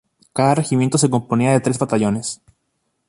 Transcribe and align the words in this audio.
Cada 0.33 0.55
Regimiento 0.55 0.97
se 0.97 1.11
componía 1.11 1.51
de 1.51 1.59
tres 1.59 1.77
Batallones. 1.77 2.41